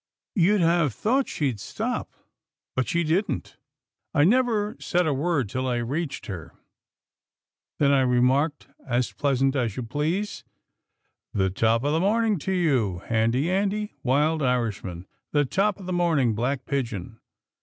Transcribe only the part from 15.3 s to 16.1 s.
The top of the